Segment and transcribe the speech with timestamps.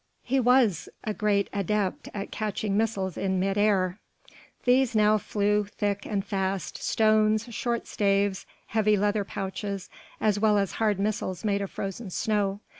[0.23, 3.99] He was a great adept at catching missiles in mid air.
[4.65, 10.71] These now flew thick and fast, stones, short staves, heavy leather pouches as well as
[10.71, 12.61] hard missiles made of frozen snow.